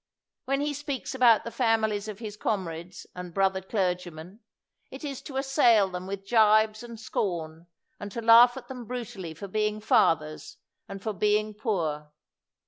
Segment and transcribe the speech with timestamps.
[0.45, 4.39] "When he speaks about the families of his comrades and brother clergA men,
[4.89, 7.67] it is to assail them with gibes and scorn,
[7.99, 10.57] and to laugh at them brutally for being fathers
[10.89, 12.11] and for being poor.